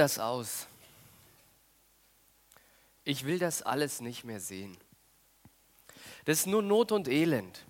[0.00, 0.66] Das aus.
[3.04, 4.76] Ich will das alles nicht mehr sehen.
[6.24, 7.66] Das ist nur Not und Elend.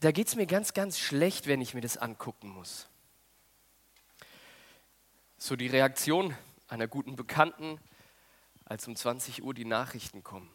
[0.00, 2.88] Da geht es mir ganz, ganz schlecht, wenn ich mir das angucken muss.
[5.38, 6.36] So die Reaktion
[6.66, 7.78] einer guten Bekannten,
[8.64, 10.50] als um 20 Uhr die Nachrichten kommen.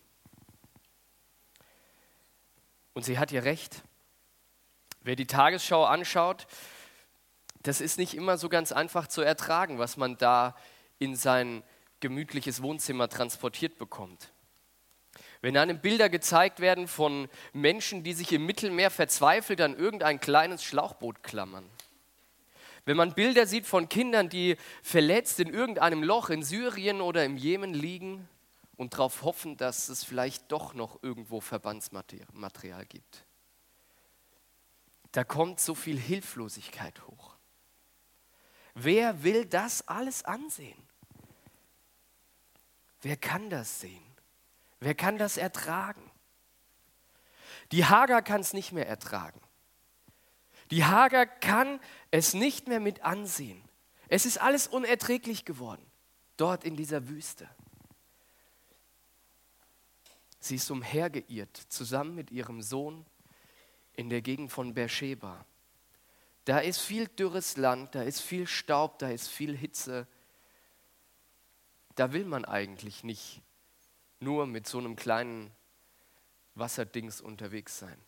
[2.93, 3.83] Und sie hat ja recht.
[5.01, 6.47] Wer die Tagesschau anschaut,
[7.67, 10.55] das ist nicht immer so ganz einfach zu ertragen, was man da
[10.99, 11.63] in sein
[11.99, 14.31] gemütliches Wohnzimmer transportiert bekommt.
[15.41, 20.63] Wenn einem Bilder gezeigt werden von Menschen, die sich im Mittelmeer verzweifelt an irgendein kleines
[20.63, 21.67] Schlauchboot klammern.
[22.85, 27.35] Wenn man Bilder sieht von Kindern, die verletzt in irgendeinem Loch in Syrien oder im
[27.35, 28.29] Jemen liegen
[28.75, 33.25] und darauf hoffen, dass es vielleicht doch noch irgendwo Verbandsmaterial gibt.
[35.11, 37.34] Da kommt so viel Hilflosigkeit hoch.
[38.75, 40.77] Wer will das alles ansehen?
[43.01, 44.03] Wer kann das sehen?
[44.79, 46.11] Wer kann das ertragen?
[47.71, 49.39] Die Hager kann es nicht mehr ertragen.
[50.71, 51.79] Die Hager kann
[52.11, 53.63] es nicht mehr mit ansehen.
[54.07, 55.85] Es ist alles unerträglich geworden,
[56.37, 57.49] dort in dieser Wüste.
[60.39, 63.05] Sie ist umhergeirrt, zusammen mit ihrem Sohn
[63.93, 65.45] in der Gegend von Beersheba.
[66.45, 70.07] Da ist viel dürres Land, da ist viel Staub, da ist viel Hitze.
[71.95, 73.41] Da will man eigentlich nicht
[74.19, 75.51] nur mit so einem kleinen
[76.53, 77.99] Wasserdings unterwegs sein.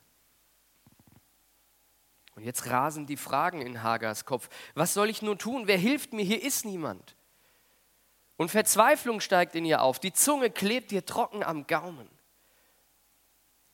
[2.36, 4.50] Und jetzt rasen die Fragen in Hagars Kopf.
[4.76, 5.66] Was soll ich nur tun?
[5.66, 6.24] Wer hilft mir?
[6.24, 7.16] Hier ist niemand.
[8.36, 10.00] Und Verzweiflung steigt in ihr auf.
[10.00, 12.08] Die Zunge klebt ihr trocken am Gaumen.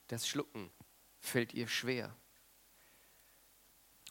[0.07, 0.71] Das Schlucken
[1.19, 2.15] fällt ihr schwer.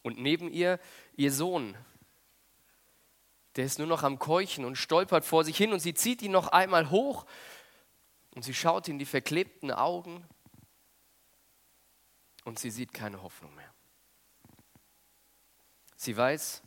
[0.02, 0.78] Und neben ihr
[1.16, 1.76] ihr Sohn,
[3.56, 6.32] der ist nur noch am Keuchen und stolpert vor sich hin und sie zieht ihn
[6.32, 7.26] noch einmal hoch
[8.34, 10.26] und sie schaut in die verklebten Augen
[12.44, 13.72] und sie sieht keine Hoffnung mehr.
[15.96, 16.62] Sie weiß,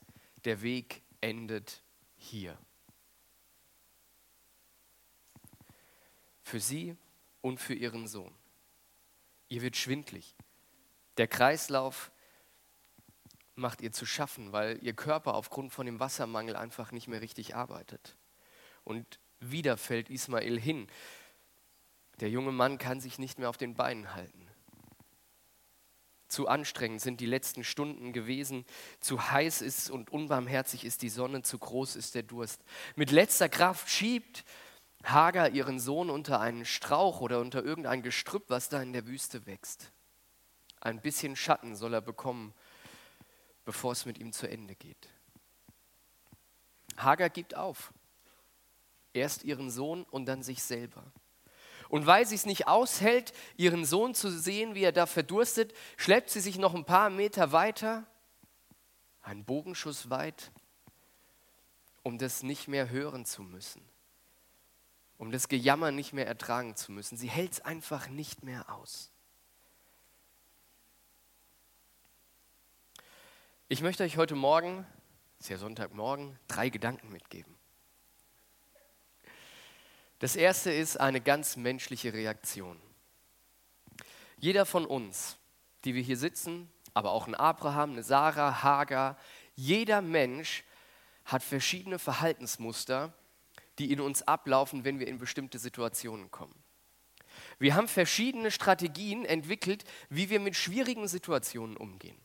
[0.46, 1.84] der Weg endet
[2.16, 2.58] hier.
[6.44, 6.96] Für sie
[7.42, 8.34] und für ihren Sohn.
[9.50, 10.36] Ihr wird schwindlig.
[11.18, 12.12] Der Kreislauf
[13.56, 17.56] macht ihr zu schaffen, weil ihr Körper aufgrund von dem Wassermangel einfach nicht mehr richtig
[17.56, 18.18] arbeitet.
[18.84, 20.88] Und wieder fällt Ismael hin.
[22.20, 24.48] Der junge Mann kann sich nicht mehr auf den Beinen halten.
[26.28, 28.66] Zu anstrengend sind die letzten Stunden gewesen,
[29.00, 32.64] zu heiß ist und unbarmherzig ist die Sonne, zu groß ist der Durst.
[32.96, 34.44] Mit letzter Kraft schiebt
[35.04, 39.46] Hagar ihren Sohn unter einen Strauch oder unter irgendein Gestrüpp, was da in der Wüste
[39.46, 39.92] wächst.
[40.82, 42.54] Ein bisschen Schatten soll er bekommen
[43.66, 45.10] bevor es mit ihm zu Ende geht.
[46.98, 47.94] Hagar gibt auf.
[49.14, 51.04] Erst ihren Sohn und dann sich selber.
[51.90, 56.30] Und weil sie es nicht aushält, ihren Sohn zu sehen, wie er da verdurstet, schleppt
[56.30, 58.06] sie sich noch ein paar Meter weiter,
[59.22, 60.52] einen Bogenschuss weit,
[62.04, 63.82] um das nicht mehr hören zu müssen,
[65.18, 67.18] um das Gejammer nicht mehr ertragen zu müssen.
[67.18, 69.12] Sie hält es einfach nicht mehr aus.
[73.68, 74.86] Ich möchte euch heute Morgen,
[75.40, 77.52] ist ja Sonntagmorgen, drei Gedanken mitgeben.
[80.20, 82.80] Das erste ist eine ganz menschliche Reaktion.
[84.38, 85.38] Jeder von uns,
[85.84, 89.18] die wir hier sitzen, aber auch ein Abraham, eine Sarah, Hagar,
[89.56, 90.64] jeder Mensch
[91.26, 93.14] hat verschiedene Verhaltensmuster,
[93.80, 96.54] die in uns ablaufen, wenn wir in bestimmte Situationen kommen.
[97.58, 102.25] Wir haben verschiedene Strategien entwickelt, wie wir mit schwierigen Situationen umgehen.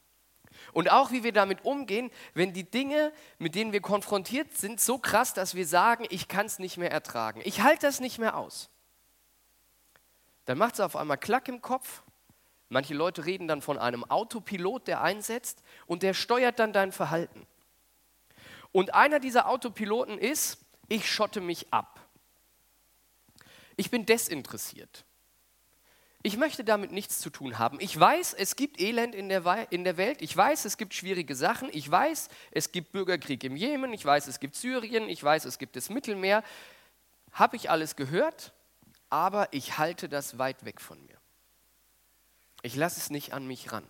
[0.72, 4.98] Und auch wie wir damit umgehen, wenn die Dinge, mit denen wir konfrontiert sind, so
[4.98, 7.40] krass, dass wir sagen, ich kann es nicht mehr ertragen.
[7.44, 8.70] Ich halte das nicht mehr aus.
[10.44, 12.02] Dann macht es auf einmal Klack im Kopf.
[12.68, 17.46] Manche Leute reden dann von einem Autopilot, der einsetzt und der steuert dann dein Verhalten.
[18.72, 20.58] Und einer dieser Autopiloten ist,
[20.88, 22.00] ich schotte mich ab.
[23.76, 25.04] Ich bin desinteressiert.
[26.22, 27.80] Ich möchte damit nichts zu tun haben.
[27.80, 30.20] Ich weiß, es gibt Elend in der, in der Welt.
[30.20, 31.70] Ich weiß, es gibt schwierige Sachen.
[31.72, 33.94] Ich weiß, es gibt Bürgerkrieg im Jemen.
[33.94, 35.08] Ich weiß, es gibt Syrien.
[35.08, 36.44] Ich weiß, es gibt das Mittelmeer.
[37.32, 38.52] Habe ich alles gehört,
[39.08, 41.16] aber ich halte das weit weg von mir.
[42.62, 43.86] Ich lasse es nicht an mich ran.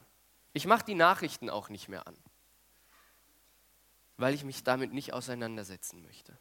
[0.53, 2.17] Ich mache die Nachrichten auch nicht mehr an,
[4.17, 6.37] weil ich mich damit nicht auseinandersetzen möchte.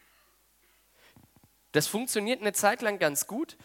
[1.71, 3.57] Das funktioniert eine Zeit lang ganz gut.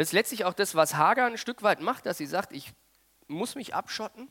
[0.00, 2.72] Das ist letztlich auch das, was Hagar ein Stück weit macht, dass sie sagt, ich
[3.28, 4.30] muss mich abschotten.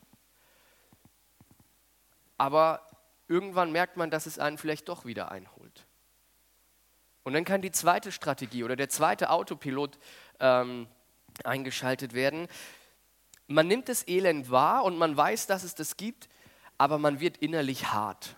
[2.38, 2.84] Aber
[3.28, 5.86] irgendwann merkt man, dass es einen vielleicht doch wieder einholt.
[7.22, 9.96] Und dann kann die zweite Strategie oder der zweite Autopilot
[10.40, 10.88] ähm,
[11.44, 12.48] eingeschaltet werden.
[13.46, 16.28] Man nimmt das Elend wahr und man weiß, dass es das gibt,
[16.78, 18.34] aber man wird innerlich hart.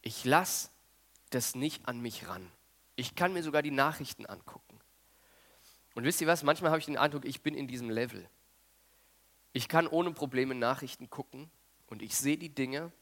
[0.00, 0.68] Ich lasse
[1.30, 2.52] das nicht an mich ran.
[2.94, 4.65] Ich kann mir sogar die Nachrichten angucken.
[5.96, 8.28] Und wisst ihr was, manchmal habe ich den Eindruck, ich bin in diesem Level.
[9.54, 11.50] Ich kann ohne Probleme Nachrichten gucken
[11.86, 12.92] und ich sehe die Dinge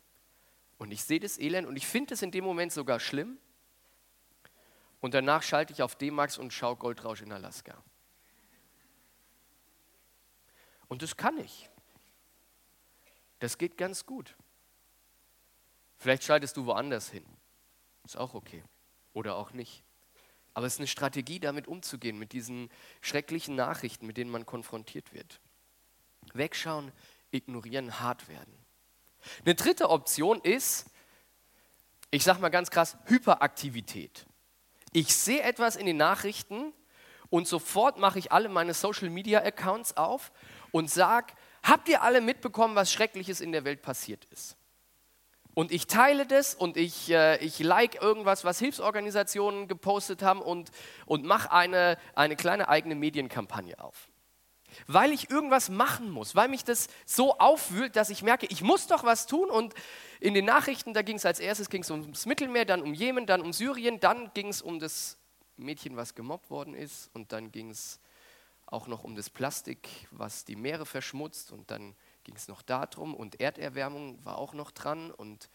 [0.79, 3.37] und ich sehe das Elend und ich finde es in dem Moment sogar schlimm.
[5.01, 7.83] Und danach schalte ich auf D-Max und schaue Goldrausch in Alaska.
[10.87, 11.69] Und das kann ich.
[13.41, 14.37] Das geht ganz gut.
[15.97, 17.27] Vielleicht schaltest du woanders hin.
[18.05, 18.63] Ist auch okay
[19.15, 19.83] oder auch nicht.
[20.55, 22.71] Aber es ist eine Strategie, damit umzugehen, mit diesen
[23.01, 25.41] schrecklichen Nachrichten, mit denen man konfrontiert wird.
[26.33, 26.93] Wegschauen,
[27.33, 28.55] ignorieren, hart werden.
[29.45, 30.87] Eine dritte Option ist,
[32.11, 34.27] ich sage mal ganz krass, Hyperaktivität.
[34.93, 36.73] Ich sehe etwas in den Nachrichten
[37.31, 40.31] und sofort mache ich alle meine Social-Media-Accounts auf
[40.71, 41.35] und sage,
[41.65, 44.57] habt ihr alle mitbekommen, was Schreckliches in der Welt passiert ist?
[45.55, 50.71] Und ich teile das und ich, äh, ich like irgendwas, was Hilfsorganisationen gepostet haben und,
[51.07, 54.09] und mache eine, eine kleine eigene Medienkampagne auf.
[54.89, 58.89] Weil ich irgendwas machen muss, weil mich das so aufwühlt, dass ich merke, ich muss
[58.89, 59.49] doch was tun.
[59.49, 59.75] Und
[60.19, 63.41] in den Nachrichten, da ging es als erstes ging's ums Mittelmeer, dann um Jemen, dann
[63.41, 65.17] um Syrien, dann ging es um das
[65.57, 67.11] Mädchen, was gemobbt worden ist.
[67.15, 68.01] Und dann ging es
[68.67, 71.53] auch noch um das Plastik, was die Meere verschmutzt.
[71.53, 71.95] Und dann
[72.25, 75.51] ging es noch darum und Erderwärmung war auch noch dran und,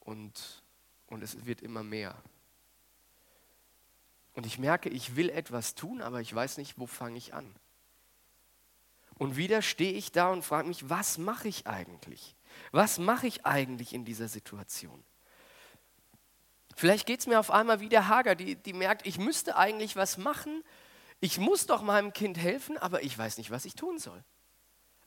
[0.00, 0.62] und,
[1.06, 2.16] und es wird immer mehr.
[4.34, 7.54] Und ich merke, ich will etwas tun, aber ich weiß nicht, wo fange ich an.
[9.18, 12.36] Und wieder stehe ich da und frage mich, was mache ich eigentlich?
[12.70, 15.02] Was mache ich eigentlich in dieser Situation?
[16.74, 19.96] Vielleicht geht es mir auf einmal wie der Hager, die, die merkt, ich müsste eigentlich
[19.96, 20.62] was machen,
[21.20, 24.22] ich muss doch meinem Kind helfen, aber ich weiß nicht, was ich tun soll.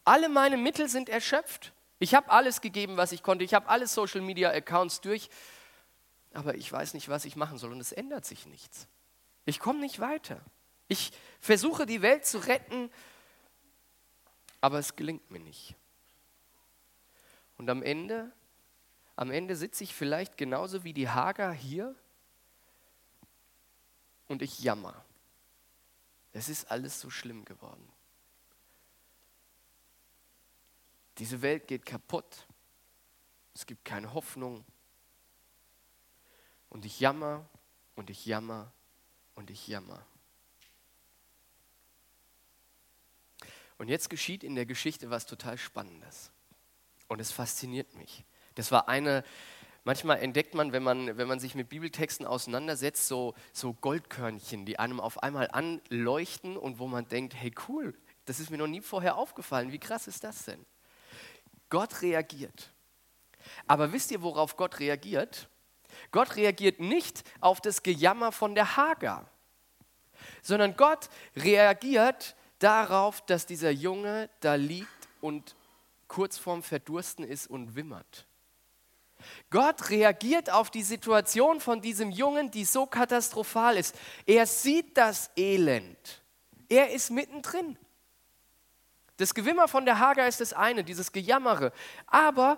[0.04, 1.74] Alle meine Mittel sind erschöpft.
[2.00, 3.44] Ich habe alles gegeben, was ich konnte.
[3.44, 5.30] Ich habe alle Social-Media-Accounts durch.
[6.34, 8.88] Aber ich weiß nicht, was ich machen soll und es ändert sich nichts.
[9.46, 10.40] Ich komme nicht weiter.
[10.88, 12.92] Ich versuche die Welt zu retten,
[14.62, 15.75] aber es gelingt mir nicht.
[17.57, 18.31] Und am Ende,
[19.16, 21.95] am Ende sitze ich vielleicht genauso wie die Hager hier
[24.28, 25.04] und ich jammer.
[26.31, 27.88] Es ist alles so schlimm geworden.
[31.19, 32.48] Diese Welt geht kaputt.
[33.54, 34.63] Es gibt keine Hoffnung.
[36.69, 37.48] Und ich jammer
[37.95, 38.71] und ich jammer
[39.36, 40.06] und ich jammer.
[43.77, 46.31] Und jetzt geschieht in der Geschichte was total Spannendes.
[47.07, 48.24] Und es fasziniert mich.
[48.56, 49.24] Das war eine,
[49.83, 54.80] manchmal entdeckt man, wenn man, wenn man sich mit Bibeltexten auseinandersetzt, so, so Goldkörnchen, die
[54.80, 58.81] einem auf einmal anleuchten und wo man denkt, hey cool, das ist mir noch nie
[58.81, 59.71] vorher aufgefallen.
[59.71, 60.66] Wie krass ist das denn?
[61.69, 62.71] Gott reagiert.
[63.68, 65.49] Aber wisst ihr, worauf Gott reagiert?
[66.11, 69.30] Gott reagiert nicht auf das Gejammer von der Hagar,
[70.42, 74.88] sondern Gott reagiert darauf, dass dieser Junge da liegt
[75.21, 75.56] und
[76.07, 78.26] kurz vorm Verdursten ist und wimmert.
[79.49, 83.95] Gott reagiert auf die Situation von diesem Jungen, die so katastrophal ist.
[84.26, 86.21] Er sieht das Elend.
[86.69, 87.78] Er ist mittendrin.
[89.19, 91.73] Das Gewimmer von der Hager ist das eine, dieses Gejammere.
[92.07, 92.57] Aber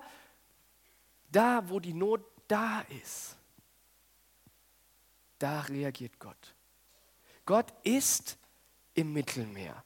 [1.31, 3.35] da, wo die Not da ist,
[5.39, 6.53] da reagiert Gott.
[7.47, 8.37] Gott ist
[8.93, 9.83] im Mittelmeer,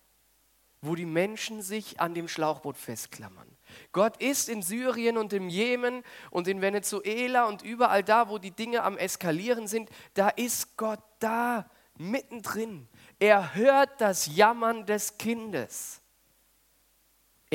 [0.82, 3.48] wo die Menschen sich an dem Schlauchboot festklammern.
[3.94, 8.52] Gott ist in Syrien und im Jemen und in Venezuela und überall da, wo die
[8.52, 12.90] Dinge am Eskalieren sind, da ist Gott da, mittendrin.
[13.18, 16.02] Er hört das Jammern des Kindes.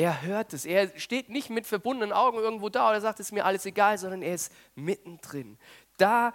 [0.01, 0.65] Er hört es.
[0.65, 3.99] Er steht nicht mit verbundenen Augen irgendwo da oder sagt, es ist mir alles egal,
[3.99, 5.59] sondern er ist mittendrin.
[5.97, 6.33] Da,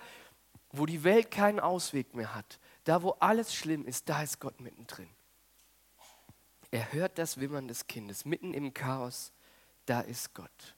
[0.70, 4.60] wo die Welt keinen Ausweg mehr hat, da, wo alles schlimm ist, da ist Gott
[4.60, 5.08] mittendrin.
[6.70, 9.32] Er hört das Wimmern des Kindes mitten im Chaos.
[9.84, 10.76] Da ist Gott.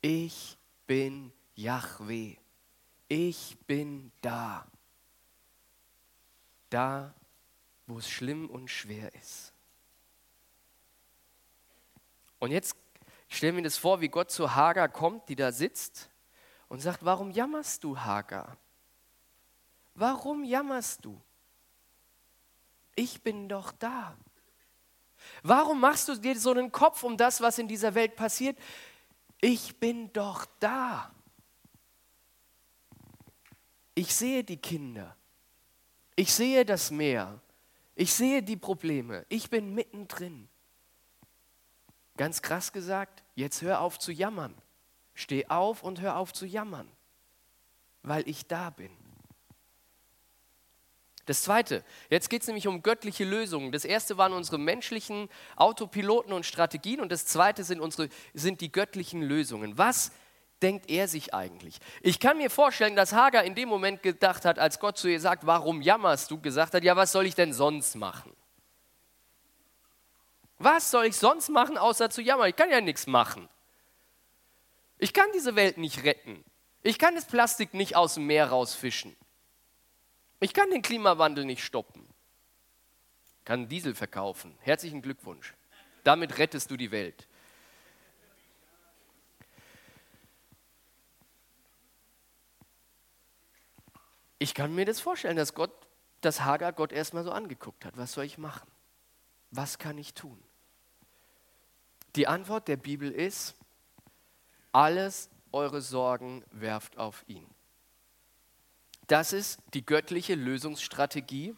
[0.00, 2.36] Ich bin Yahweh.
[3.08, 4.68] Ich bin da.
[6.70, 7.12] Da,
[7.88, 9.52] wo es schlimm und schwer ist.
[12.38, 12.76] Und jetzt
[13.28, 16.10] stellen wir das vor, wie Gott zu Hagar kommt, die da sitzt
[16.68, 18.56] und sagt, warum jammerst du, Hagar?
[19.94, 21.20] Warum jammerst du?
[22.94, 24.16] Ich bin doch da.
[25.42, 28.58] Warum machst du dir so einen Kopf um das, was in dieser Welt passiert?
[29.40, 31.12] Ich bin doch da.
[33.94, 35.16] Ich sehe die Kinder.
[36.14, 37.40] Ich sehe das Meer.
[37.94, 39.26] Ich sehe die Probleme.
[39.28, 40.48] Ich bin mittendrin.
[42.18, 44.54] Ganz krass gesagt, jetzt hör auf zu jammern.
[45.14, 46.88] Steh auf und hör auf zu jammern,
[48.02, 48.90] weil ich da bin.
[51.26, 53.70] Das Zweite, jetzt geht es nämlich um göttliche Lösungen.
[53.70, 58.72] Das Erste waren unsere menschlichen Autopiloten und Strategien und das Zweite sind, unsere, sind die
[58.72, 59.78] göttlichen Lösungen.
[59.78, 60.10] Was
[60.62, 61.78] denkt er sich eigentlich?
[62.00, 65.20] Ich kann mir vorstellen, dass Hagar in dem Moment gedacht hat, als Gott zu ihr
[65.20, 68.32] sagt, warum jammerst du, gesagt hat, ja, was soll ich denn sonst machen?
[70.58, 72.48] Was soll ich sonst machen, außer zu jammern?
[72.48, 73.48] Ich kann ja nichts machen.
[74.98, 76.44] Ich kann diese Welt nicht retten.
[76.82, 79.16] Ich kann das Plastik nicht aus dem Meer rausfischen.
[80.40, 82.08] Ich kann den Klimawandel nicht stoppen.
[83.38, 84.56] Ich kann Diesel verkaufen.
[84.60, 85.54] Herzlichen Glückwunsch.
[86.04, 87.28] Damit rettest du die Welt.
[94.40, 95.72] Ich kann mir das vorstellen, dass Gott,
[96.20, 97.96] dass Hagar Gott erstmal so angeguckt hat.
[97.96, 98.70] Was soll ich machen?
[99.50, 100.42] Was kann ich tun?
[102.16, 103.54] Die Antwort der Bibel ist,
[104.72, 107.46] alles eure Sorgen werft auf ihn.
[109.06, 111.56] Das ist die göttliche Lösungsstrategie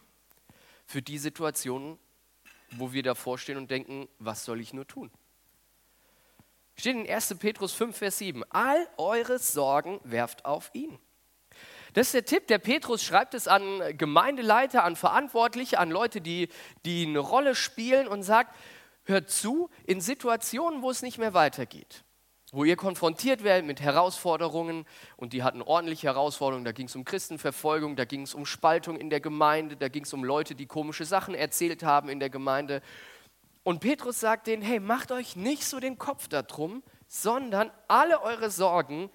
[0.87, 1.99] für die Situationen,
[2.73, 5.11] wo wir davor stehen und denken, was soll ich nur tun?
[6.77, 7.37] Steht in 1.
[7.39, 8.45] Petrus 5, Vers 7.
[8.51, 10.99] All eure Sorgen werft auf ihn.
[11.93, 12.47] Das ist der Tipp.
[12.47, 16.49] Der Petrus schreibt es an Gemeindeleiter, an Verantwortliche, an Leute, die,
[16.85, 18.55] die eine Rolle spielen und sagt,
[19.11, 22.05] hört zu in Situationen, wo es nicht mehr weitergeht
[22.53, 24.85] wo ihr konfrontiert werdet mit Herausforderungen
[25.17, 26.65] und die hatten ordentliche Herausforderungen.
[26.65, 30.05] Da ging es um Christenverfolgung, da ging es um Spaltung in der Gemeinde, da ging
[30.05, 32.83] es um Leute, die komische Sachen erzählt haben in der Gemeinde.
[33.63, 38.51] Und Petrus sagt denen, hey, macht euch nicht so den Kopf darum, sondern alle eure
[38.51, 39.11] Sorgen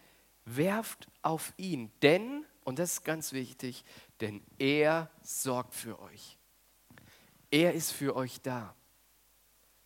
[0.46, 1.92] werft auf ihn.
[2.02, 3.84] Denn, und das ist ganz wichtig,
[4.22, 6.38] denn er sorgt für euch.
[7.52, 8.76] Er ist für euch da.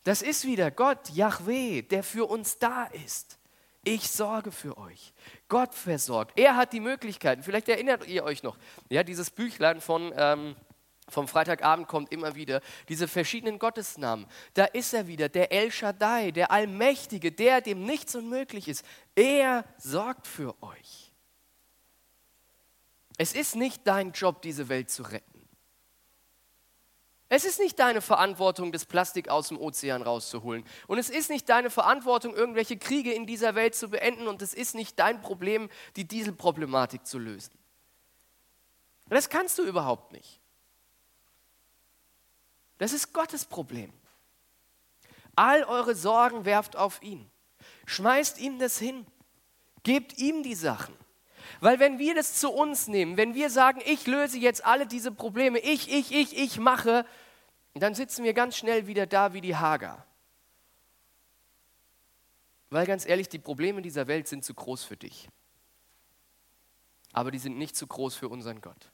[0.03, 3.37] Das ist wieder Gott, Yahweh, der für uns da ist.
[3.83, 5.13] Ich sorge für euch.
[5.47, 6.37] Gott versorgt.
[6.37, 7.43] Er hat die Möglichkeiten.
[7.43, 8.57] Vielleicht erinnert ihr euch noch.
[8.89, 10.55] Ja, dieses Büchlein von, ähm,
[11.07, 12.61] vom Freitagabend kommt immer wieder.
[12.89, 14.25] Diese verschiedenen Gottesnamen.
[14.53, 18.85] Da ist er wieder, der El Shaddai, der Allmächtige, der, dem nichts unmöglich ist.
[19.15, 21.13] Er sorgt für euch.
[23.17, 25.28] Es ist nicht dein Job, diese Welt zu retten.
[27.31, 30.65] Es ist nicht deine Verantwortung, das Plastik aus dem Ozean rauszuholen.
[30.87, 34.27] Und es ist nicht deine Verantwortung, irgendwelche Kriege in dieser Welt zu beenden.
[34.27, 37.53] Und es ist nicht dein Problem, die Dieselproblematik zu lösen.
[39.09, 40.39] Das kannst du überhaupt nicht.
[42.79, 43.93] Das ist Gottes Problem.
[45.35, 47.29] All eure Sorgen werft auf ihn.
[47.85, 49.05] Schmeißt ihm das hin.
[49.83, 50.95] Gebt ihm die Sachen.
[51.59, 55.11] Weil wenn wir das zu uns nehmen, wenn wir sagen, ich löse jetzt alle diese
[55.11, 57.05] Probleme, ich, ich, ich, ich mache,
[57.73, 60.05] dann sitzen wir ganz schnell wieder da wie die Hager.
[62.69, 65.27] Weil ganz ehrlich, die Probleme dieser Welt sind zu groß für dich.
[67.13, 68.91] Aber die sind nicht zu groß für unseren Gott.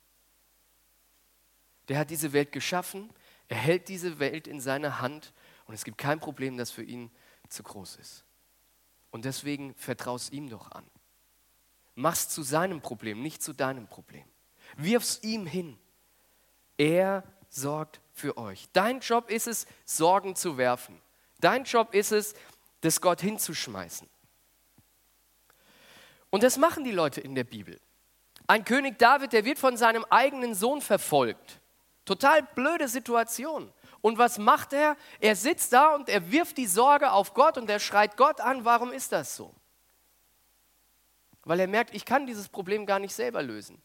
[1.90, 3.10] Der hat diese Welt geschaffen,
[3.48, 5.34] er hält diese Welt in seiner Hand
[5.66, 7.12] und es gibt kein Problem, das für ihn
[7.50, 8.24] zu groß ist.
[9.12, 10.86] Und deswegen vertraust ihm doch an.
[11.96, 14.26] Mach's zu seinem Problem, nicht zu deinem Problem.
[14.76, 15.80] Wirf's ihm hin.
[16.78, 18.68] Er sorgt für euch.
[18.74, 21.02] Dein Job ist es, Sorgen zu werfen.
[21.40, 22.36] Dein Job ist es,
[22.82, 24.10] das Gott hinzuschmeißen.
[26.30, 27.80] Und das machen die Leute in der Bibel.
[28.48, 31.62] Ein König David, der wird von seinem eigenen Sohn verfolgt.
[32.04, 33.72] Total blöde Situation.
[34.02, 34.98] Und was macht er?
[35.20, 38.66] Er sitzt da und er wirft die Sorge auf Gott und er schreit Gott an,
[38.66, 39.54] warum ist das so?
[41.46, 43.82] Weil er merkt, ich kann dieses Problem gar nicht selber lösen.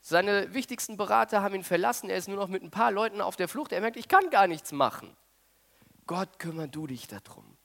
[0.00, 3.36] Seine wichtigsten Berater haben ihn verlassen, er ist nur noch mit ein paar Leuten auf
[3.36, 5.14] der Flucht, er merkt, ich kann gar nichts machen.
[6.06, 7.56] Gott, kümmer du dich darum.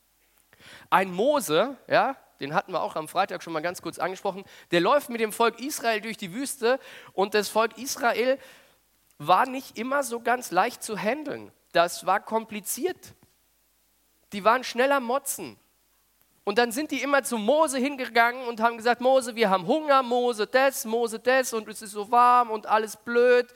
[0.90, 4.80] Ein Mose, ja, den hatten wir auch am Freitag schon mal ganz kurz angesprochen, der
[4.80, 6.78] läuft mit dem Volk Israel durch die Wüste
[7.12, 8.38] und das Volk Israel
[9.18, 11.50] war nicht immer so ganz leicht zu handeln.
[11.72, 13.14] das war kompliziert.
[14.32, 15.58] Die waren schneller motzen.
[16.46, 20.04] Und dann sind die immer zu Mose hingegangen und haben gesagt, Mose, wir haben Hunger,
[20.04, 23.52] Mose das, Mose das und es ist so warm und alles blöd.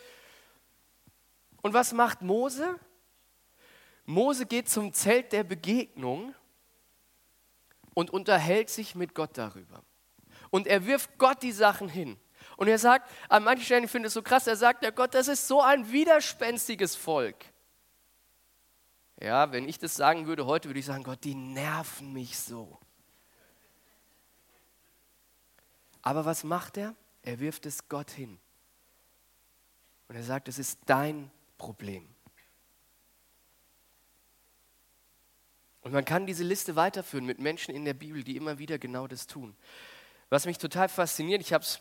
[1.62, 2.80] Und was macht Mose?
[4.06, 6.34] Mose geht zum Zelt der Begegnung
[7.94, 9.84] und unterhält sich mit Gott darüber.
[10.50, 12.18] Und er wirft Gott die Sachen hin.
[12.56, 15.14] Und er sagt, an manchen Stellen, ich finde es so krass, er sagt, ja Gott,
[15.14, 17.36] das ist so ein widerspenstiges Volk.
[19.20, 22.78] Ja, wenn ich das sagen würde heute, würde ich sagen, Gott, die nerven mich so.
[26.02, 26.94] Aber was macht er?
[27.22, 28.38] Er wirft es Gott hin.
[30.08, 32.08] Und er sagt, es ist dein Problem.
[35.82, 39.06] Und man kann diese Liste weiterführen mit Menschen in der Bibel, die immer wieder genau
[39.06, 39.54] das tun.
[40.30, 41.80] Was mich total fasziniert, ich habe es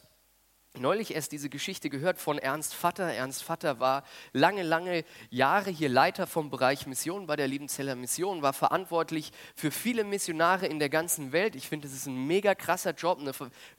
[0.79, 3.11] neulich erst diese Geschichte gehört von Ernst Vatter.
[3.11, 8.41] Ernst Vatter war lange, lange Jahre hier Leiter vom Bereich Mission bei der Liebenzeller Mission,
[8.41, 11.55] war verantwortlich für viele Missionare in der ganzen Welt.
[11.55, 13.33] Ich finde, das ist ein mega krasser Job, eine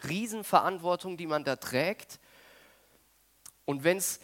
[0.09, 2.21] Riesenverantwortung, die man da trägt.
[3.65, 4.21] Und wenn es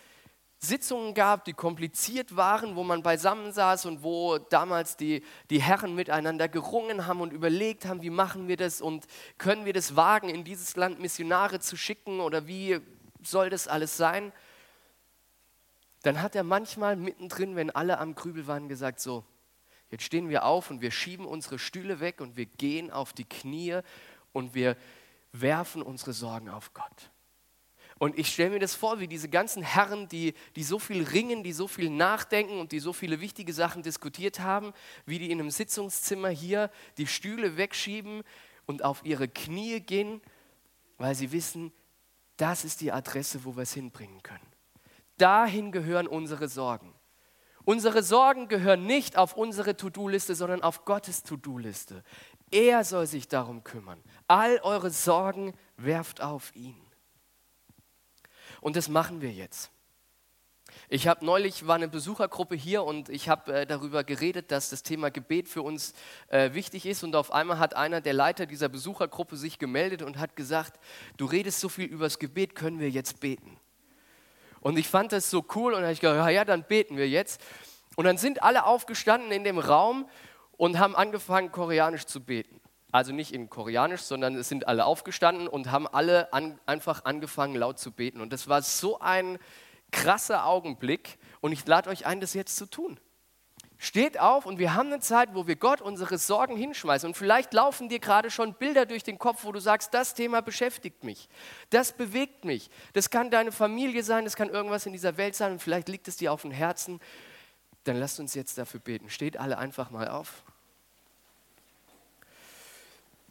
[0.59, 5.95] Sitzungen gab, die kompliziert waren, wo man beisammen saß und wo damals die, die Herren
[5.95, 10.29] miteinander gerungen haben und überlegt haben, wie machen wir das und können wir das wagen,
[10.29, 12.81] in dieses Land Missionare zu schicken oder wie
[13.23, 14.33] soll das alles sein,
[16.03, 19.25] dann hat er manchmal mittendrin, wenn alle am Krübel waren, gesagt, so,
[19.91, 23.25] jetzt stehen wir auf und wir schieben unsere Stühle weg und wir gehen auf die
[23.25, 23.81] Knie
[24.33, 24.77] und wir
[25.33, 27.11] werfen unsere Sorgen auf Gott.
[27.99, 31.43] Und ich stelle mir das vor, wie diese ganzen Herren, die, die so viel ringen,
[31.43, 34.75] die so viel nachdenken und die so viele wichtige Sachen diskutiert haben,
[35.07, 38.23] wie die in einem Sitzungszimmer hier die Stühle wegschieben
[38.67, 40.21] und auf ihre Knie gehen,
[40.99, 41.73] weil sie wissen,
[42.37, 44.47] das ist die Adresse, wo wir es hinbringen können.
[45.17, 46.93] Dahin gehören unsere Sorgen.
[47.65, 52.05] Unsere Sorgen gehören nicht auf unsere To-Do-Liste, sondern auf Gottes To-Do-Liste.
[52.51, 54.01] Er soll sich darum kümmern.
[54.29, 56.86] All eure Sorgen werft auf ihn.
[58.67, 59.71] Und das machen wir jetzt.
[60.89, 64.83] Ich habe neulich war eine Besuchergruppe hier und ich habe äh, darüber geredet, dass das
[64.83, 65.95] Thema Gebet für uns
[66.31, 70.19] äh, wichtig ist und auf einmal hat einer der Leiter dieser Besuchergruppe sich gemeldet und
[70.19, 70.81] hat gesagt,
[71.17, 73.57] du redest so viel über das Gebet, können wir jetzt beten?
[74.59, 77.41] Und ich fand das so cool und habe ich gedacht, ja, dann beten wir jetzt.
[77.95, 80.09] Und dann sind alle aufgestanden in dem Raum
[80.57, 82.61] und haben angefangen koreanisch zu beten
[82.93, 87.57] also nicht in Koreanisch, sondern es sind alle aufgestanden und haben alle an, einfach angefangen
[87.57, 88.21] laut zu beten.
[88.21, 89.39] Und das war so ein
[89.91, 92.99] krasser Augenblick und ich lade euch ein, das jetzt zu tun.
[93.79, 97.09] Steht auf und wir haben eine Zeit, wo wir Gott unsere Sorgen hinschmeißen.
[97.09, 100.41] Und vielleicht laufen dir gerade schon Bilder durch den Kopf, wo du sagst, das Thema
[100.41, 101.29] beschäftigt mich,
[101.69, 102.71] das bewegt mich.
[102.95, 106.09] Das kann deine Familie sein, das kann irgendwas in dieser Welt sein und vielleicht liegt
[106.09, 107.01] es dir auf dem Herzen.
[107.85, 109.11] Dann lasst uns jetzt dafür beten.
[109.11, 110.43] Steht alle einfach mal auf.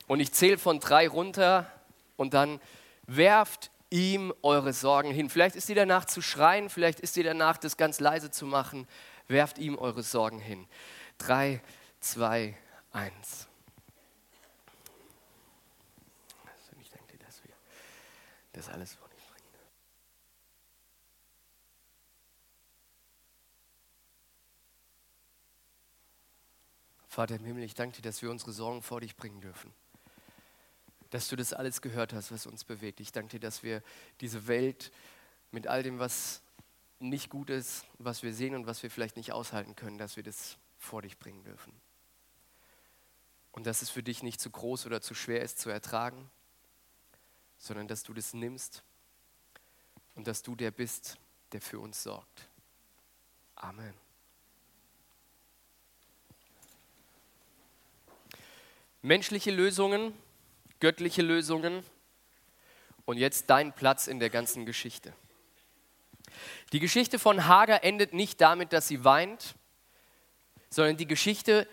[0.08, 1.72] Und ich zähle von drei runter
[2.16, 2.60] und dann
[3.08, 5.30] werft ihm eure Sorgen hin.
[5.30, 8.88] Vielleicht ist dir danach zu schreien, vielleicht ist dir danach, das ganz leise zu machen.
[9.28, 10.68] Werft ihm eure Sorgen hin.
[11.18, 11.62] Drei,
[12.00, 12.56] zwei,
[12.92, 13.48] eins.
[16.46, 17.54] Also ich denke, dass wir
[18.54, 19.50] das alles vor dich bringen.
[27.08, 29.74] Vater im Himmel, ich danke dir, dass wir unsere Sorgen vor dich bringen dürfen
[31.10, 33.00] dass du das alles gehört hast, was uns bewegt.
[33.00, 33.82] Ich danke dir, dass wir
[34.22, 34.92] diese Welt
[35.52, 36.42] mit all dem, was
[37.00, 40.24] nicht gut ist, was wir sehen und was wir vielleicht nicht aushalten können, dass wir
[40.24, 41.74] das vor dich bringen dürfen.
[43.52, 46.30] Und dass es für dich nicht zu groß oder zu schwer ist zu ertragen,
[47.58, 48.84] sondern dass du das nimmst
[50.16, 51.18] und dass du der bist,
[51.52, 52.50] der für uns sorgt.
[53.56, 53.94] Amen.
[59.02, 60.14] Menschliche Lösungen
[60.80, 61.84] göttliche Lösungen
[63.06, 65.14] und jetzt dein Platz in der ganzen Geschichte.
[66.72, 69.56] Die Geschichte von Hagar endet nicht damit, dass sie weint,
[70.70, 71.68] sondern die Geschichte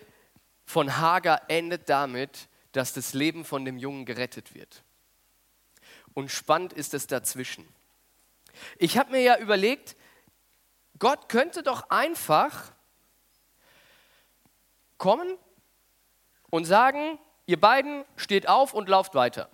[0.65, 4.83] von Hagar endet damit, dass das Leben von dem Jungen gerettet wird.
[6.13, 7.67] Und spannend ist es dazwischen.
[8.77, 9.95] Ich habe mir ja überlegt,
[10.99, 12.71] Gott könnte doch einfach
[14.97, 15.37] kommen
[16.49, 19.49] und sagen, ihr beiden steht auf und lauft weiter.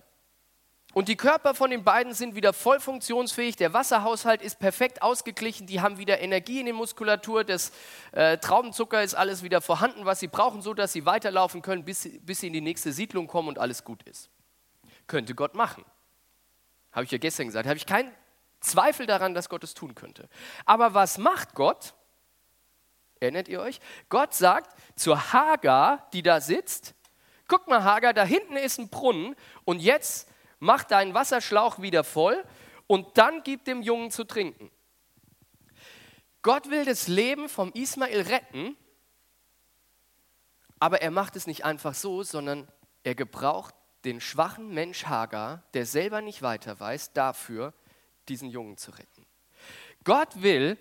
[0.94, 5.68] Und die Körper von den beiden sind wieder voll funktionsfähig, der Wasserhaushalt ist perfekt ausgeglichen,
[5.68, 7.72] die haben wieder Energie in der Muskulatur, das
[8.12, 12.10] äh, Traubenzucker ist alles wieder vorhanden, was sie brauchen, so dass sie weiterlaufen können, bis,
[12.22, 14.32] bis sie in die nächste Siedlung kommen und alles gut ist.
[15.06, 15.86] Könnte Gott machen.
[16.92, 17.68] Habe ich ja gestern gesagt.
[17.68, 18.12] Habe ich keinen
[18.60, 20.28] Zweifel daran, dass Gott es tun könnte.
[20.66, 21.94] Aber was macht Gott?
[23.20, 23.80] Erinnert ihr euch?
[24.10, 26.96] Gott sagt zur Hagar, die da sitzt,
[27.50, 29.36] guck mal Hagar, da hinten ist ein Brunnen
[29.66, 32.42] und jetzt mach deinen Wasserschlauch wieder voll
[32.88, 34.72] und dann gib dem Jungen zu trinken.
[36.42, 38.78] Gott will das Leben vom Ismael retten,
[40.80, 42.68] aber er macht es nicht einfach so, sondern
[43.04, 47.74] er gebraucht den schwachen Mensch Hagar, der selber nicht weiter weiß, dafür,
[48.30, 49.26] diesen Jungen zu retten.
[50.06, 50.78] Gott will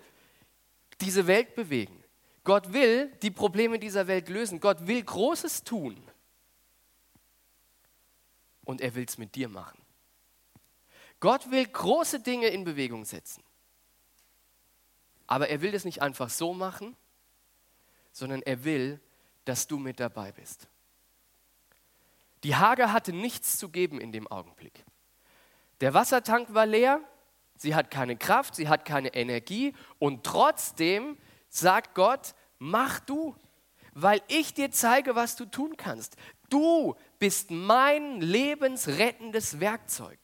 [1.01, 2.05] diese Welt bewegen.
[2.45, 4.61] Gott will die Probleme dieser Welt lösen.
[4.61, 6.01] Gott will Großes tun.
[8.69, 9.81] Und er will es mit dir machen.
[11.21, 13.43] Gott will große Dinge in Bewegung setzen.
[15.27, 16.95] Aber er will das nicht einfach so machen,
[18.13, 19.01] sondern er will,
[19.47, 20.69] dass du mit dabei bist.
[22.45, 24.85] Die Hager hatte nichts zu geben in dem Augenblick.
[25.81, 27.01] Der Wassertank war leer,
[27.57, 31.17] sie hat keine Kraft, sie hat keine Energie und trotzdem
[31.49, 33.35] sagt Gott, mach du,
[33.95, 36.19] weil ich dir zeige, was du tun kannst.
[36.51, 40.19] Du bist mein lebensrettendes Werkzeug.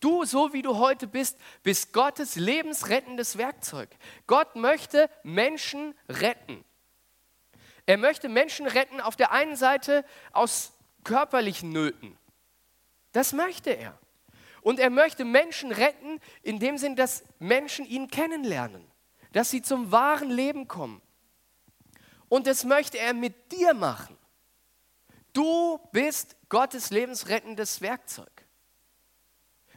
[0.00, 3.88] Du, so wie du heute bist, bist Gottes lebensrettendes Werkzeug.
[4.26, 6.62] Gott möchte Menschen retten.
[7.86, 10.72] Er möchte Menschen retten auf der einen Seite aus
[11.04, 12.18] körperlichen Nöten.
[13.12, 13.98] Das möchte er.
[14.60, 18.84] Und er möchte Menschen retten in dem Sinn, dass Menschen ihn kennenlernen,
[19.32, 21.02] dass sie zum wahren Leben kommen.
[22.28, 24.16] Und das möchte er mit dir machen.
[25.34, 28.30] Du bist Gottes lebensrettendes Werkzeug.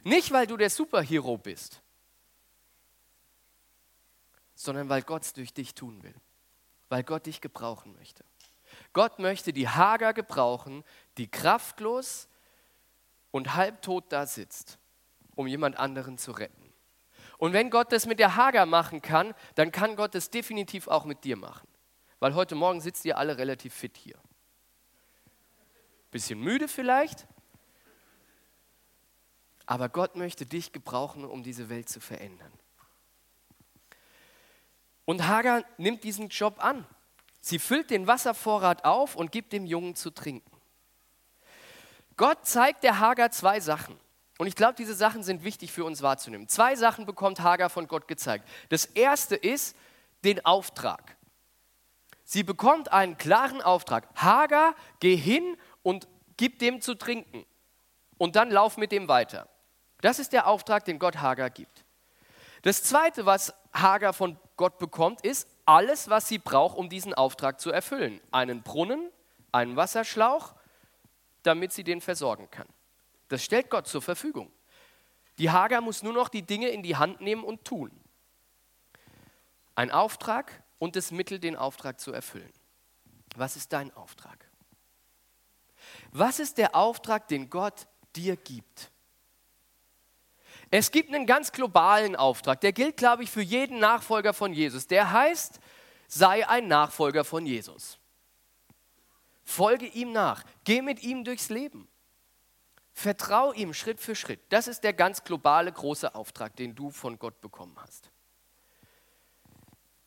[0.04, 1.82] Nicht, weil du der Superhero bist,
[4.56, 6.14] sondern weil Gott es durch dich tun will,
[6.88, 8.24] weil Gott dich gebrauchen möchte.
[8.94, 10.84] Gott möchte die Hager gebrauchen,
[11.18, 12.28] die kraftlos
[13.32, 14.78] und halbtot da sitzt,
[15.36, 16.72] um jemand anderen zu retten.
[17.40, 21.06] Und wenn Gott das mit der Hager machen kann, dann kann Gott es definitiv auch
[21.06, 21.68] mit dir machen.
[22.20, 24.18] Weil heute Morgen sitzt ihr alle relativ fit hier.
[26.12, 27.28] Bisschen müde vielleicht,
[29.66, 32.52] aber Gott möchte dich gebrauchen, um diese Welt zu verändern.
[35.06, 36.86] Und Hagar nimmt diesen Job an.
[37.42, 40.52] Sie füllt den Wasservorrat auf und gibt dem Jungen zu trinken.
[42.16, 43.98] Gott zeigt der Hagar zwei Sachen.
[44.38, 46.48] Und ich glaube, diese Sachen sind wichtig für uns wahrzunehmen.
[46.48, 48.48] Zwei Sachen bekommt Hagar von Gott gezeigt.
[48.70, 49.76] Das erste ist
[50.24, 51.16] den Auftrag.
[52.24, 54.10] Sie bekommt einen klaren Auftrag.
[54.16, 57.46] Hagar, geh hin und gib dem zu trinken.
[58.18, 59.48] Und dann lauf mit dem weiter.
[60.02, 61.86] Das ist der Auftrag, den Gott Hagar gibt.
[62.64, 67.62] Das Zweite, was Hagar von Gott bekommt, ist alles, was sie braucht, um diesen Auftrag
[67.62, 68.20] zu erfüllen.
[68.32, 69.10] Einen Brunnen,
[69.54, 70.56] einen Wasserschlauch,
[71.44, 72.68] damit sie den versorgen kann.
[73.30, 74.52] Das stellt Gott zur Verfügung.
[75.38, 77.92] Die Hagar muss nur noch die Dinge in die Hand nehmen und tun.
[79.74, 82.52] Ein Auftrag und das Mittel, den Auftrag zu erfüllen.
[83.38, 84.47] Was ist dein Auftrag?
[86.12, 88.92] Was ist der Auftrag, den Gott dir gibt?
[90.70, 94.88] Es gibt einen ganz globalen Auftrag, der gilt, glaube ich, für jeden Nachfolger von Jesus.
[94.88, 95.60] Der heißt,
[96.08, 98.00] sei ein Nachfolger von Jesus.
[99.46, 101.88] Folge ihm nach, geh mit ihm durchs Leben.
[102.92, 104.42] Vertrau ihm Schritt für Schritt.
[104.50, 108.10] Das ist der ganz globale große Auftrag, den du von Gott bekommen hast.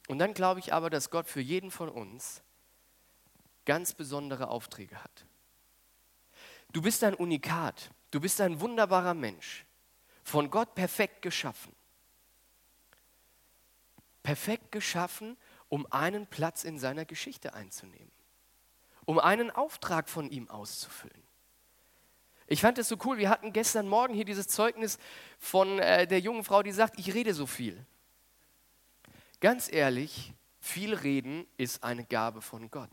[0.08, 2.42] Und dann glaube ich aber, dass Gott für jeden von uns
[3.64, 5.24] ganz besondere Aufträge hat.
[6.72, 9.64] Du bist ein Unikat, du bist ein wunderbarer Mensch
[10.22, 11.74] von Gott perfekt geschaffen.
[14.22, 15.36] Perfekt geschaffen,
[15.68, 18.12] um einen Platz in seiner Geschichte einzunehmen,
[19.04, 21.22] um einen Auftrag von ihm auszufüllen.
[22.46, 24.98] Ich fand es so cool, wir hatten gestern Morgen hier dieses Zeugnis
[25.38, 27.86] von äh, der jungen Frau, die sagt, ich rede so viel.
[29.40, 32.90] Ganz ehrlich, viel reden ist eine Gabe von Gott.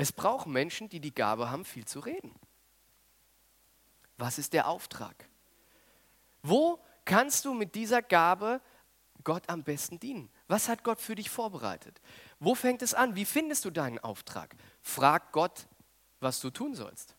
[0.00, 2.34] Es braucht Menschen, die die Gabe haben, viel zu reden.
[4.16, 5.28] Was ist der Auftrag?
[6.42, 8.62] Wo kannst du mit dieser Gabe
[9.24, 10.30] Gott am besten dienen?
[10.48, 12.00] Was hat Gott für dich vorbereitet?
[12.38, 13.14] Wo fängt es an?
[13.14, 14.56] Wie findest du deinen Auftrag?
[14.80, 15.66] Frag Gott,
[16.18, 17.14] was du tun sollst.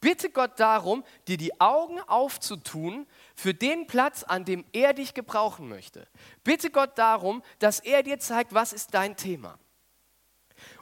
[0.00, 5.68] Bitte Gott darum, dir die Augen aufzutun für den Platz, an dem er dich gebrauchen
[5.68, 6.06] möchte.
[6.44, 9.58] Bitte Gott darum, dass er dir zeigt, was ist dein Thema.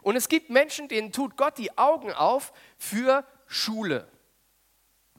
[0.02, 4.08] Und es gibt Menschen, denen tut Gott die Augen auf für Schule.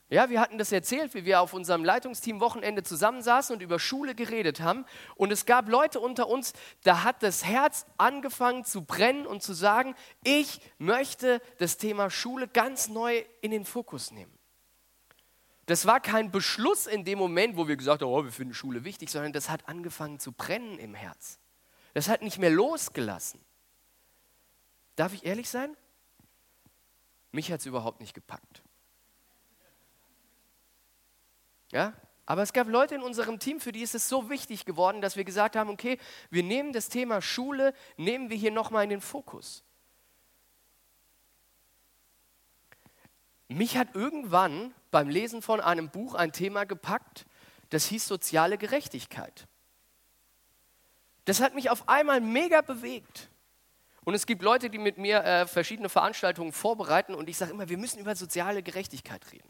[0.09, 4.13] Ja, wir hatten das erzählt, wie wir auf unserem Leitungsteam Wochenende zusammensaßen und über Schule
[4.13, 4.85] geredet haben.
[5.15, 9.53] Und es gab Leute unter uns, da hat das Herz angefangen zu brennen und zu
[9.53, 14.31] sagen, ich möchte das Thema Schule ganz neu in den Fokus nehmen.
[15.65, 18.83] Das war kein Beschluss in dem Moment, wo wir gesagt haben, oh, wir finden Schule
[18.83, 21.39] wichtig, sondern das hat angefangen zu brennen im Herz.
[21.95, 23.39] Das hat nicht mehr losgelassen.
[24.95, 25.75] Darf ich ehrlich sein?
[27.31, 28.61] Mich hat es überhaupt nicht gepackt.
[31.71, 31.93] Ja?
[32.25, 35.17] Aber es gab Leute in unserem Team, für die ist es so wichtig geworden, dass
[35.17, 35.97] wir gesagt haben, okay,
[36.29, 39.63] wir nehmen das Thema Schule, nehmen wir hier nochmal in den Fokus.
[43.49, 47.25] Mich hat irgendwann beim Lesen von einem Buch ein Thema gepackt,
[47.71, 49.47] das hieß soziale Gerechtigkeit.
[51.25, 53.29] Das hat mich auf einmal mega bewegt.
[54.05, 57.69] Und es gibt Leute, die mit mir äh, verschiedene Veranstaltungen vorbereiten und ich sage immer,
[57.69, 59.49] wir müssen über soziale Gerechtigkeit reden.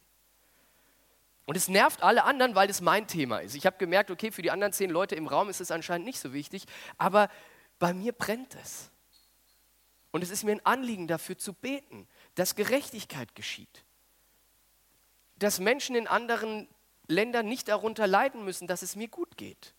[1.46, 3.56] Und es nervt alle anderen, weil das mein Thema ist.
[3.56, 6.20] Ich habe gemerkt, okay, für die anderen zehn Leute im Raum ist es anscheinend nicht
[6.20, 6.66] so wichtig,
[6.98, 7.30] aber
[7.80, 8.92] bei mir brennt es.
[10.12, 13.84] Und es ist mir ein Anliegen dafür zu beten, dass Gerechtigkeit geschieht.
[15.38, 16.68] Dass Menschen in anderen
[17.08, 19.74] Ländern nicht darunter leiden müssen, dass es mir gut geht.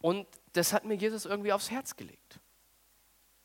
[0.00, 2.40] Und das hat mir Jesus irgendwie aufs Herz gelegt.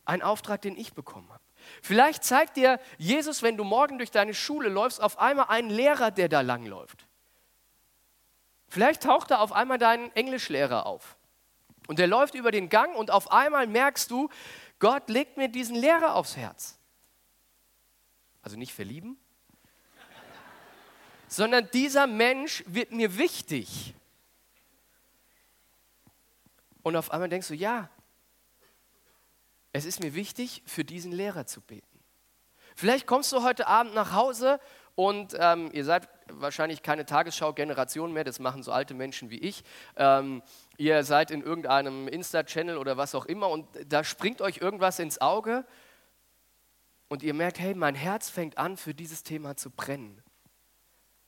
[0.05, 1.43] Ein Auftrag, den ich bekommen habe.
[1.81, 6.11] Vielleicht zeigt dir Jesus, wenn du morgen durch deine Schule läufst, auf einmal einen Lehrer,
[6.11, 7.05] der da langläuft.
[8.69, 11.17] Vielleicht taucht da auf einmal dein Englischlehrer auf.
[11.87, 14.29] Und der läuft über den Gang und auf einmal merkst du,
[14.77, 16.77] Gott legt mir diesen Lehrer aufs Herz.
[18.43, 19.19] Also nicht verlieben,
[21.27, 23.95] sondern dieser Mensch wird mir wichtig.
[26.89, 27.87] Und auf einmal denkst du, ja,
[29.73, 31.85] es ist mir wichtig, für diesen Lehrer zu beten.
[32.75, 34.59] Vielleicht kommst du heute Abend nach Hause
[34.95, 39.63] und ähm, ihr seid wahrscheinlich keine Tagesschau-Generation mehr, das machen so alte Menschen wie ich.
[39.97, 40.41] Ähm,
[40.77, 45.21] ihr seid in irgendeinem Insta-Channel oder was auch immer und da springt euch irgendwas ins
[45.21, 45.67] Auge
[47.07, 50.23] und ihr merkt, hey, mein Herz fängt an, für dieses Thema zu brennen.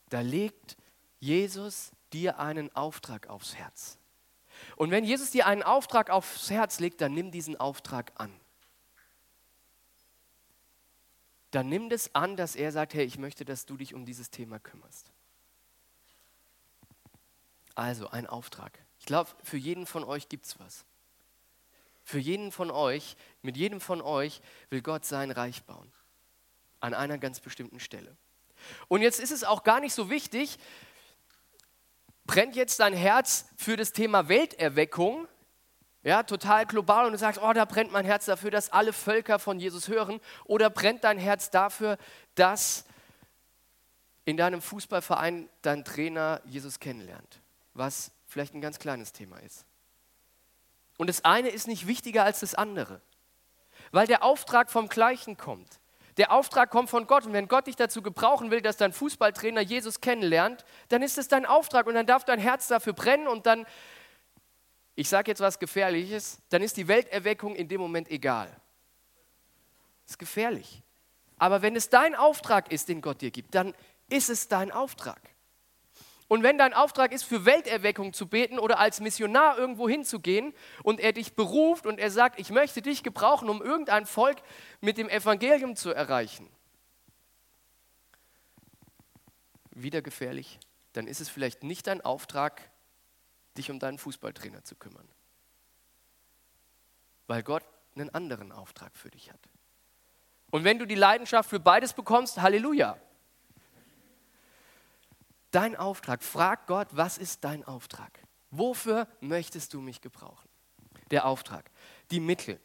[0.10, 0.76] Da legt
[1.20, 4.01] Jesus dir einen Auftrag aufs Herz.
[4.76, 8.32] Und wenn Jesus dir einen Auftrag aufs Herz legt, dann nimm diesen Auftrag an.
[11.52, 14.30] Dann nimm das an, dass er sagt, hey, ich möchte, dass du dich um dieses
[14.30, 15.12] Thema kümmerst.
[17.76, 18.78] Also ein Auftrag.
[19.00, 20.86] Ich glaube, für jeden von euch gibt es was.
[22.04, 25.92] Für jeden von euch, mit jedem von euch will Gott sein Reich bauen.
[26.80, 28.16] An einer ganz bestimmten Stelle.
[28.88, 30.58] Und jetzt ist es auch gar nicht so wichtig,
[32.32, 35.28] brennt jetzt dein Herz für das Thema Welterweckung,
[36.02, 39.38] ja, total global und du sagst, oh, da brennt mein Herz dafür, dass alle Völker
[39.38, 41.98] von Jesus hören, oder brennt dein Herz dafür,
[42.36, 42.86] dass
[44.24, 47.42] in deinem Fußballverein dein Trainer Jesus kennenlernt,
[47.74, 49.66] was vielleicht ein ganz kleines Thema ist.
[50.98, 53.02] Und das eine ist nicht wichtiger als das andere,
[53.92, 55.81] weil der Auftrag vom Gleichen kommt.
[56.18, 59.62] Der Auftrag kommt von Gott und wenn Gott dich dazu gebrauchen will, dass dein Fußballtrainer
[59.62, 63.46] Jesus kennenlernt, dann ist es dein Auftrag und dann darf dein Herz dafür brennen und
[63.46, 63.66] dann,
[64.96, 68.50] ich sage jetzt was Gefährliches, dann ist die Welterweckung in dem Moment egal.
[70.06, 70.84] Ist gefährlich.
[71.38, 73.74] Aber wenn es dein Auftrag ist, den Gott dir gibt, dann
[74.10, 75.31] ist es dein Auftrag.
[76.32, 81.02] Und wenn dein Auftrag ist, für Welterweckung zu beten oder als Missionar irgendwo hinzugehen und
[81.02, 84.38] er dich beruft und er sagt, ich möchte dich gebrauchen, um irgendein Volk
[84.80, 86.50] mit dem Evangelium zu erreichen,
[89.72, 90.58] wieder gefährlich,
[90.94, 92.62] dann ist es vielleicht nicht dein Auftrag,
[93.58, 95.10] dich um deinen Fußballtrainer zu kümmern.
[97.28, 99.50] Weil Gott einen anderen Auftrag für dich hat.
[100.50, 102.98] Und wenn du die Leidenschaft für beides bekommst, Halleluja,
[105.52, 106.24] Dein Auftrag.
[106.24, 108.12] Frag Gott, was ist dein Auftrag?
[108.50, 110.50] Wofür möchtest du mich gebrauchen?
[111.12, 111.70] Der Auftrag.
[112.10, 112.60] Die Mittel.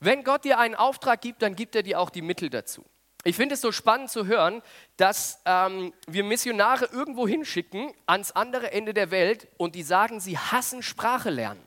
[0.00, 2.84] Wenn Gott dir einen Auftrag gibt, dann gibt er dir auch die Mittel dazu.
[3.22, 4.62] Ich finde es so spannend zu hören,
[4.96, 10.38] dass ähm, wir Missionare irgendwo hinschicken, ans andere Ende der Welt, und die sagen, sie
[10.38, 11.62] hassen Sprache lernen.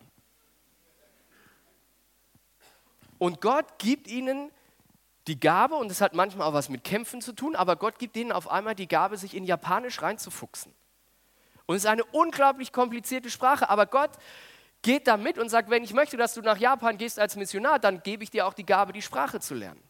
[3.19, 4.51] Und Gott gibt ihnen
[5.27, 8.15] die Gabe, und das hat manchmal auch was mit Kämpfen zu tun, aber Gott gibt
[8.15, 10.73] denen auf einmal die Gabe, sich in Japanisch reinzufuchsen.
[11.65, 14.11] Und es ist eine unglaublich komplizierte Sprache, aber Gott
[14.81, 17.79] geht da mit und sagt, wenn ich möchte, dass du nach Japan gehst als Missionar,
[17.79, 19.81] dann gebe ich dir auch die Gabe, die Sprache zu lernen.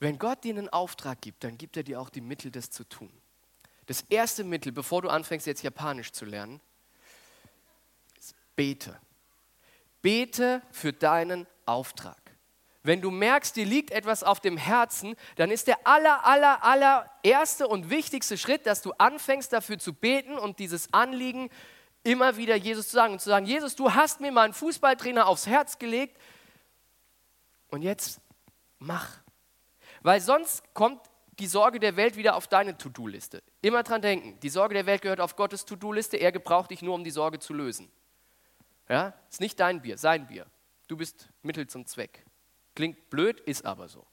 [0.00, 2.84] Wenn Gott dir einen Auftrag gibt, dann gibt er dir auch die Mittel, das zu
[2.84, 3.10] tun.
[3.86, 6.60] Das erste Mittel, bevor du anfängst, jetzt Japanisch zu lernen,
[8.18, 9.00] ist bete.
[10.02, 12.16] Bete für deinen Auftrag.
[12.82, 17.10] Wenn du merkst, dir liegt etwas auf dem Herzen, dann ist der aller, aller, aller
[17.22, 21.50] erste und wichtigste Schritt, dass du anfängst dafür zu beten und dieses Anliegen
[22.04, 25.46] immer wieder Jesus zu sagen und zu sagen, Jesus, du hast mir meinen Fußballtrainer aufs
[25.46, 26.18] Herz gelegt
[27.68, 28.20] und jetzt
[28.78, 29.18] mach.
[30.02, 31.00] Weil sonst kommt
[31.38, 33.42] die Sorge der Welt wieder auf deine To-Do-Liste.
[33.60, 36.94] Immer dran denken, die Sorge der Welt gehört auf Gottes To-Do-Liste, er gebraucht dich nur,
[36.94, 37.90] um die Sorge zu lösen.
[38.88, 40.46] Ja, ist nicht dein Bier, sein Bier.
[40.86, 42.24] Du bist Mittel zum Zweck.
[42.74, 44.06] Klingt blöd, ist aber so.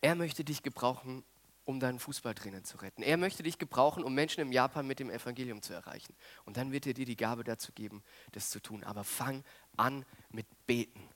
[0.00, 1.24] Er möchte dich gebrauchen,
[1.64, 3.02] um deinen Fußballtrainer zu retten.
[3.02, 6.16] Er möchte dich gebrauchen, um Menschen im Japan mit dem Evangelium zu erreichen.
[6.44, 8.82] Und dann wird er dir die Gabe dazu geben, das zu tun.
[8.82, 9.44] Aber fang
[9.76, 11.08] an mit Beten.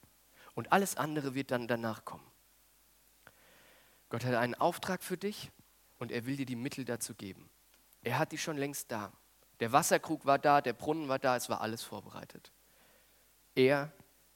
[0.54, 2.26] Und alles andere wird dann danach kommen.
[4.10, 5.50] Gott hat einen Auftrag für dich
[5.98, 7.50] und er will dir die Mittel dazu geben.
[8.02, 9.12] Er hat die schon längst da.
[9.60, 12.52] Der Wasserkrug war da, der Brunnen war da, es war alles vorbereitet.
[13.54, 13.92] Er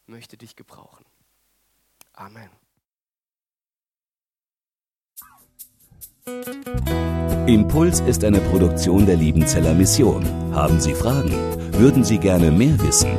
[0.07, 1.05] möchte dich gebrauchen.
[2.13, 2.51] Amen.
[7.47, 10.25] Impuls ist eine Produktion der Liebenzeller Mission.
[10.55, 11.33] Haben Sie Fragen?
[11.73, 13.17] Würden Sie gerne mehr wissen?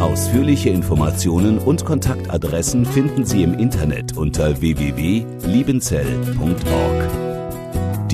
[0.00, 7.35] Ausführliche Informationen und Kontaktadressen finden Sie im Internet unter www.liebenzell.org.